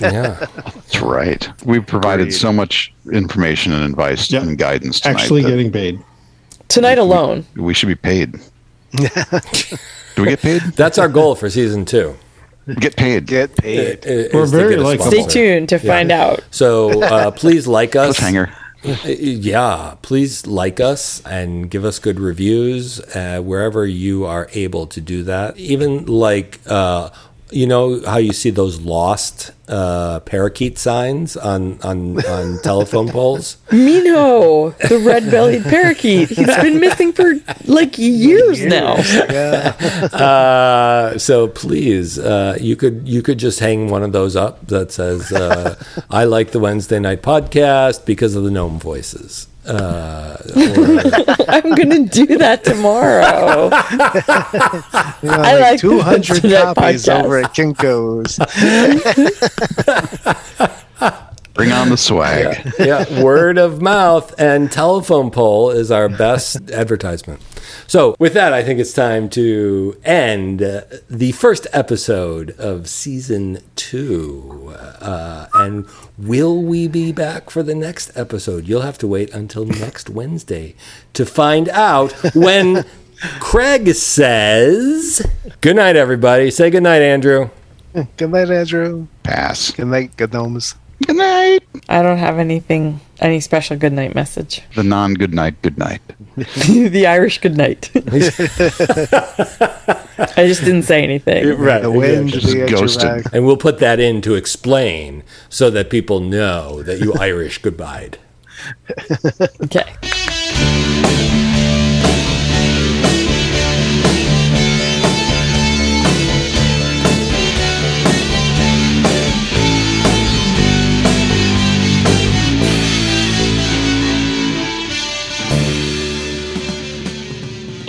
[0.00, 0.46] yeah.
[0.62, 1.48] That's right.
[1.64, 2.36] We've provided Agreed.
[2.38, 4.42] so much information and advice Yeah.
[4.42, 5.20] and guidance tonight.
[5.22, 5.98] Actually getting paid.
[6.68, 7.44] Tonight alone.
[7.56, 8.38] we should be paid.
[10.16, 10.62] Do we get paid?
[10.76, 12.16] That's our goal for season two.
[12.78, 13.26] Get paid.
[13.26, 14.04] Get paid.
[14.04, 15.10] i- is We're very get a likable.
[15.10, 16.42] Stay tuned to find out.
[16.50, 18.18] So uh, please like us.
[18.18, 18.50] Cliffhanger.
[18.50, 24.86] Uh, Yeah, please like us and give us good reviews uh, wherever you are able
[24.88, 25.56] to do that.
[25.58, 27.10] Even like, uh,
[27.52, 33.56] you know how you see those lost uh, parakeet signs on on, on telephone poles.
[33.70, 36.28] Mino, the red-bellied parakeet.
[36.28, 37.34] He's been missing for
[37.66, 38.96] like years now.
[38.96, 39.76] Yeah.
[40.20, 44.92] Uh, so please, uh, you could you could just hang one of those up that
[44.92, 45.76] says, uh,
[46.10, 52.06] "I like the Wednesday night podcast because of the gnome voices." Uh, or- I'm gonna
[52.06, 53.70] do that tomorrow.
[55.22, 57.24] You know, I like like 200 copies podcast.
[57.24, 58.38] over at Kinko's.
[61.52, 62.72] Bring on the swag.
[62.78, 67.40] yeah, word of mouth and telephone pole is our best advertisement.
[67.86, 73.58] So, with that, I think it's time to end uh, the first episode of season
[73.76, 74.74] two.
[75.00, 75.86] Uh, and
[76.18, 78.66] will we be back for the next episode?
[78.66, 80.74] You'll have to wait until next Wednesday
[81.14, 82.84] to find out when
[83.40, 85.26] Craig says,
[85.60, 86.50] Good night, everybody.
[86.50, 87.50] Say good night, Andrew.
[88.16, 89.06] Good night, Andrew.
[89.22, 89.72] Pass.
[89.72, 90.74] Good night, gnomes.
[91.06, 91.62] Good night.
[91.88, 94.62] I don't have anything, any special good night message.
[94.74, 96.02] The non good night, good night.
[96.66, 97.90] the Irish good night.
[100.36, 101.56] I just didn't say anything.
[101.58, 101.82] Right.
[101.82, 103.26] The wind Just be ghosted.
[103.32, 108.10] And we'll put that in to explain so that people know that you Irish goodbye.
[109.62, 109.86] Okay.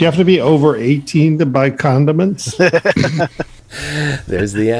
[0.01, 2.57] You have to be over 18 to buy condiments?
[2.57, 4.71] There's the